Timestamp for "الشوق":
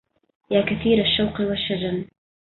1.05-1.41